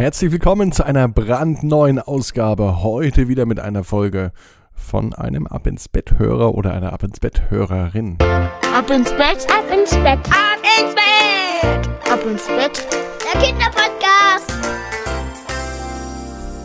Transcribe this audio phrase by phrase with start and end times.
[0.00, 2.82] Herzlich willkommen zu einer brandneuen Ausgabe.
[2.82, 4.32] Heute wieder mit einer Folge
[4.72, 8.16] von einem Ab ins Bett Hörer oder einer Ab ins Bett Hörerin.
[8.22, 12.82] Ab ins Bett, ab ins Bett, ab ins Bett, ab ins Bett.
[13.22, 14.54] Der Kinderpodcast.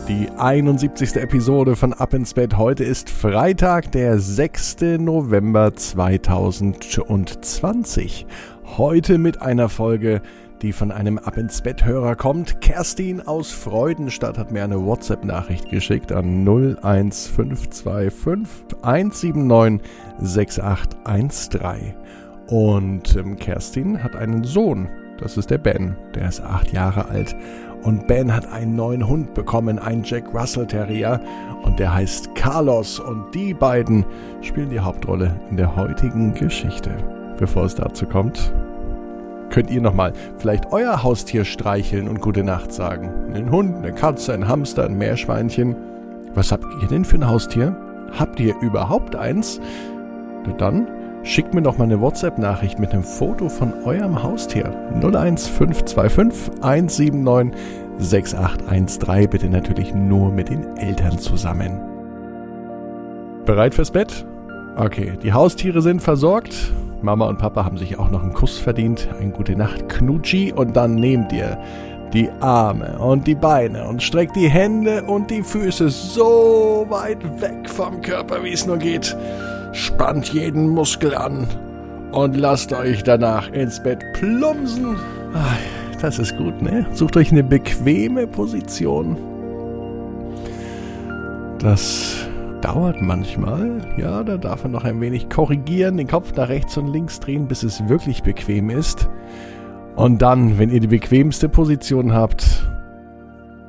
[0.08, 1.16] Die 71.
[1.16, 2.56] Episode von Ab ins Bett.
[2.56, 4.76] Heute ist Freitag, der 6.
[4.98, 8.26] November 2020.
[8.78, 10.22] Heute mit einer Folge
[10.62, 12.60] die von einem Ab ins Bett Hörer kommt.
[12.60, 19.86] Kerstin aus Freudenstadt hat mir eine WhatsApp-Nachricht geschickt an 01525 179
[20.18, 21.94] 6813.
[22.48, 24.88] Und ähm, Kerstin hat einen Sohn.
[25.18, 25.96] Das ist der Ben.
[26.14, 27.34] Der ist acht Jahre alt.
[27.82, 31.20] Und Ben hat einen neuen Hund bekommen, einen Jack Russell Terrier.
[31.62, 32.98] Und der heißt Carlos.
[32.98, 34.04] Und die beiden
[34.42, 36.90] spielen die Hauptrolle in der heutigen Geschichte.
[37.38, 38.52] Bevor es dazu kommt,
[39.56, 43.32] könnt ihr nochmal vielleicht euer Haustier streicheln und gute Nacht sagen.
[43.32, 45.74] Einen Hund, eine Katze, ein Hamster, ein Meerschweinchen.
[46.34, 47.74] Was habt ihr denn für ein Haustier?
[48.18, 49.58] Habt ihr überhaupt eins?
[50.58, 50.86] Dann
[51.22, 54.66] schickt mir doch mal eine WhatsApp-Nachricht mit einem Foto von eurem Haustier.
[55.00, 57.58] 01525 179
[57.96, 59.30] 6813.
[59.30, 61.80] Bitte natürlich nur mit den Eltern zusammen.
[63.46, 64.26] Bereit fürs Bett?
[64.76, 66.74] Okay, die Haustiere sind versorgt.
[67.02, 69.08] Mama und Papa haben sich auch noch einen Kuss verdient.
[69.20, 71.58] Ein gute Nacht Knutschi und dann nehmt ihr
[72.12, 77.68] die Arme und die Beine und streckt die Hände und die Füße so weit weg
[77.68, 79.16] vom Körper, wie es nur geht.
[79.72, 81.46] Spannt jeden Muskel an
[82.12, 84.96] und lasst euch danach ins Bett plumpsen.
[86.00, 86.86] Das ist gut, ne?
[86.92, 89.18] Sucht euch eine bequeme Position.
[91.58, 92.15] Das
[92.66, 93.80] dauert manchmal.
[93.96, 97.46] Ja, da darf man noch ein wenig korrigieren, den Kopf nach rechts und links drehen,
[97.46, 99.08] bis es wirklich bequem ist.
[99.94, 102.68] Und dann, wenn ihr die bequemste Position habt,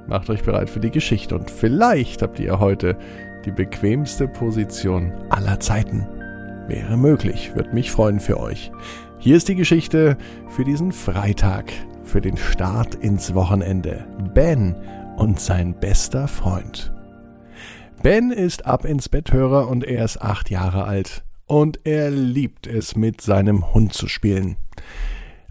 [0.08, 1.36] macht euch bereit für die Geschichte.
[1.36, 2.98] Und vielleicht habt ihr heute
[3.46, 6.08] die bequemste Position aller Zeiten.
[6.68, 8.72] Wäre möglich, würde mich freuen für euch.
[9.20, 10.18] Hier ist die Geschichte
[10.50, 11.72] für diesen Freitag,
[12.04, 14.06] für den Start ins Wochenende.
[14.34, 14.76] Ben
[15.18, 16.97] und sein bester Freund.
[18.10, 21.26] Ben ist ab ins Betthörer und er ist acht Jahre alt.
[21.46, 24.56] Und er liebt es, mit seinem Hund zu spielen.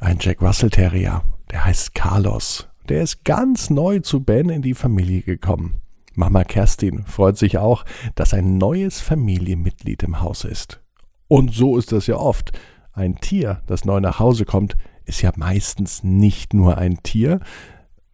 [0.00, 2.66] Ein Jack Russell Terrier, der heißt Carlos.
[2.88, 5.82] Der ist ganz neu zu Ben in die Familie gekommen.
[6.14, 7.84] Mama Kerstin freut sich auch,
[8.14, 10.80] dass ein neues Familienmitglied im Haus ist.
[11.28, 12.58] Und so ist das ja oft.
[12.94, 17.40] Ein Tier, das neu nach Hause kommt, ist ja meistens nicht nur ein Tier,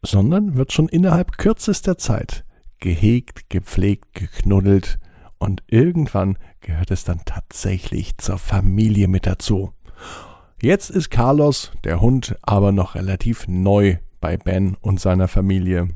[0.04, 2.44] sondern wird schon innerhalb kürzester Zeit
[2.82, 4.98] gehegt, gepflegt, geknuddelt
[5.38, 9.72] und irgendwann gehört es dann tatsächlich zur Familie mit dazu.
[10.60, 15.88] Jetzt ist Carlos, der Hund, aber noch relativ neu bei Ben und seiner Familie.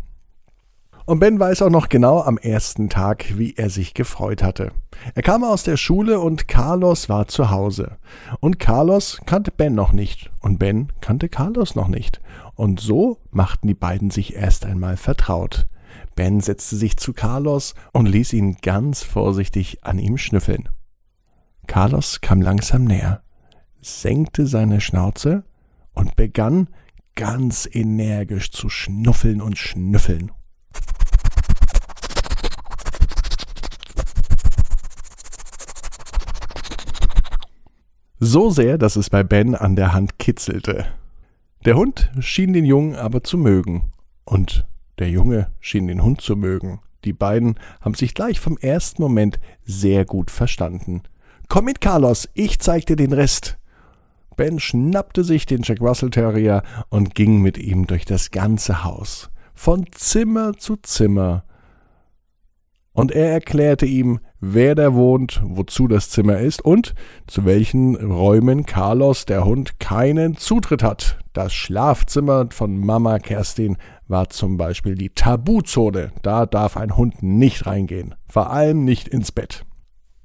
[1.07, 4.73] Und Ben weiß auch noch genau am ersten Tag, wie er sich gefreut hatte.
[5.15, 7.99] Er kam aus der Schule und Carlos war zu Hause.
[8.41, 12.21] Und Carlos kannte Ben noch nicht und Ben kannte Carlos noch nicht.
[12.55, 15.67] Und so machten die beiden sich erst einmal vertraut.
[16.15, 20.69] Ben setzte sich zu Carlos und ließ ihn ganz vorsichtig an ihm schnüffeln.
[21.67, 23.23] Carlos kam langsam näher,
[23.81, 25.45] senkte seine Schnauze
[25.93, 26.69] und begann
[27.15, 30.33] ganz energisch zu schnuffeln und schnüffeln.
[38.19, 40.87] So sehr, dass es bei Ben an der Hand kitzelte.
[41.65, 43.93] Der Hund schien den Jungen aber zu mögen,
[44.25, 44.67] und
[44.99, 46.81] der Junge schien den Hund zu mögen.
[47.05, 51.03] Die beiden haben sich gleich vom ersten Moment sehr gut verstanden.
[51.49, 53.59] Komm mit, Carlos, ich zeig dir den Rest.
[54.37, 59.31] Ben schnappte sich den Jack Russell Terrier und ging mit ihm durch das ganze Haus,
[59.55, 61.45] von Zimmer zu Zimmer.
[62.93, 66.95] Und er erklärte ihm, wer da wohnt, wozu das Zimmer ist und
[67.27, 71.19] zu welchen Räumen Carlos, der Hund, keinen Zutritt hat.
[71.37, 73.77] Das Schlafzimmer von Mama Kerstin
[74.09, 76.13] war zum Beispiel die Tabuzone.
[76.23, 78.15] Da darf ein Hund nicht reingehen.
[78.27, 79.67] Vor allem nicht ins Bett.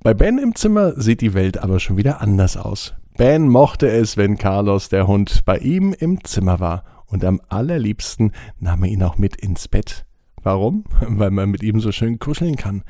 [0.04, 2.94] Bei Ben im Zimmer sieht die Welt aber schon wieder anders aus.
[3.18, 6.86] Ben mochte es, wenn Carlos, der Hund, bei ihm im Zimmer war.
[7.08, 8.32] Und am allerliebsten
[8.62, 10.06] nahm er ihn auch mit ins Bett.
[10.44, 10.86] Warum?
[11.02, 12.84] Weil man mit ihm so schön kuscheln kann.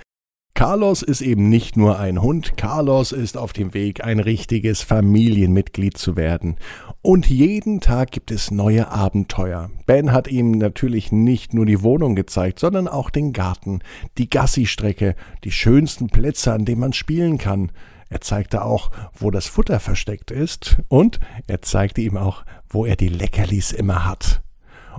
[0.62, 5.98] Carlos ist eben nicht nur ein Hund, Carlos ist auf dem Weg, ein richtiges Familienmitglied
[5.98, 6.58] zu werden.
[7.02, 9.72] Und jeden Tag gibt es neue Abenteuer.
[9.88, 13.80] Ben hat ihm natürlich nicht nur die Wohnung gezeigt, sondern auch den Garten,
[14.20, 17.72] die Gassi-Strecke, die schönsten Plätze, an denen man spielen kann.
[18.10, 22.96] Er zeigte auch, wo das Futter versteckt ist und er zeigte ihm auch, wo er
[22.96, 24.44] die Leckerlis immer hat.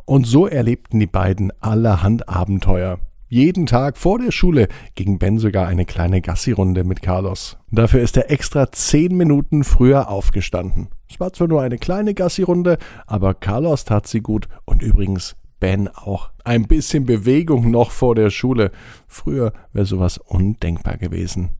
[0.06, 2.98] Und so erlebten die beiden allerhand Abenteuer.
[3.32, 7.56] Jeden Tag vor der Schule ging Ben sogar eine kleine Gassi-Runde mit Carlos.
[7.70, 10.88] Dafür ist er extra zehn Minuten früher aufgestanden.
[11.08, 12.76] Es war zwar nur eine kleine Gassi-Runde,
[13.06, 16.30] aber Carlos tat sie gut und übrigens Ben auch.
[16.44, 18.70] Ein bisschen Bewegung noch vor der Schule.
[19.06, 21.52] Früher wäre sowas undenkbar gewesen.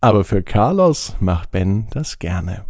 [0.00, 2.64] Aber für Carlos macht Ben das gerne.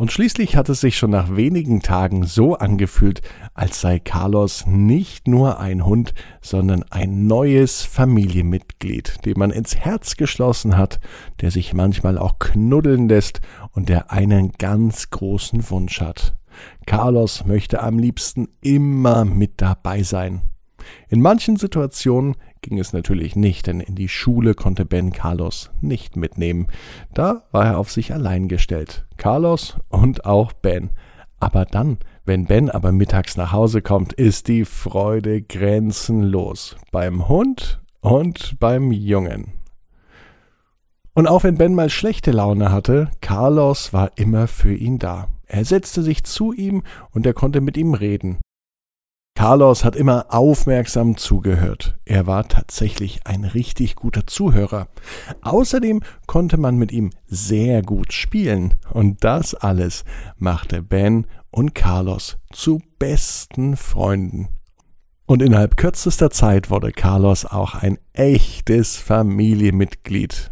[0.00, 3.20] Und schließlich hat es sich schon nach wenigen Tagen so angefühlt,
[3.52, 10.16] als sei Carlos nicht nur ein Hund, sondern ein neues Familienmitglied, dem man ins Herz
[10.16, 11.00] geschlossen hat,
[11.42, 13.42] der sich manchmal auch knuddeln lässt
[13.72, 16.34] und der einen ganz großen Wunsch hat.
[16.86, 20.40] Carlos möchte am liebsten immer mit dabei sein.
[21.08, 26.16] In manchen Situationen ging es natürlich nicht, denn in die Schule konnte Ben Carlos nicht
[26.16, 26.68] mitnehmen.
[27.14, 29.06] Da war er auf sich allein gestellt.
[29.16, 30.90] Carlos und auch Ben.
[31.38, 36.76] Aber dann, wenn Ben aber mittags nach Hause kommt, ist die Freude grenzenlos.
[36.92, 39.54] Beim Hund und beim Jungen.
[41.14, 45.28] Und auch wenn Ben mal schlechte Laune hatte, Carlos war immer für ihn da.
[45.46, 48.38] Er setzte sich zu ihm und er konnte mit ihm reden.
[49.40, 51.96] Carlos hat immer aufmerksam zugehört.
[52.04, 54.88] Er war tatsächlich ein richtig guter Zuhörer.
[55.40, 58.74] Außerdem konnte man mit ihm sehr gut spielen.
[58.92, 60.04] Und das alles
[60.36, 64.50] machte Ben und Carlos zu besten Freunden.
[65.24, 70.50] Und innerhalb kürzester Zeit wurde Carlos auch ein echtes Familienmitglied.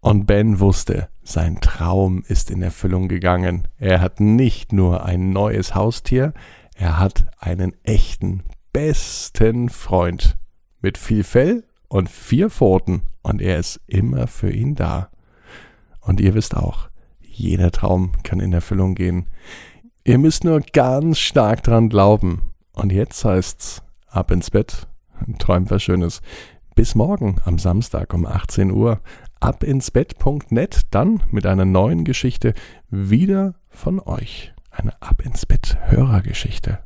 [0.00, 3.68] Und Ben wusste, sein Traum ist in Erfüllung gegangen.
[3.76, 6.34] Er hat nicht nur ein neues Haustier,
[6.78, 10.38] er hat einen echten, besten Freund
[10.80, 15.10] mit viel Fell und vier Pfoten und er ist immer für ihn da.
[16.00, 16.88] Und ihr wisst auch,
[17.20, 19.26] jeder Traum kann in Erfüllung gehen.
[20.04, 22.52] Ihr müsst nur ganz stark dran glauben.
[22.72, 24.86] Und jetzt heißt's ab ins Bett,
[25.40, 26.22] träumt was Schönes.
[26.76, 29.00] Bis morgen am Samstag um 18 Uhr
[29.40, 32.54] abinsbett.net, dann mit einer neuen Geschichte
[32.88, 35.57] wieder von euch eine Ab ins Bett
[35.98, 36.78] Hörergeschichte.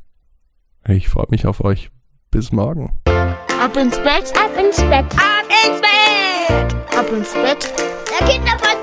[0.89, 1.91] Ich freue mich auf euch.
[2.31, 2.99] Bis morgen.
[3.05, 7.73] Ab ins Bett, ab ins Bett, ab ins Bett, ab ins Bett.
[8.09, 8.82] Der Kinderpodcast.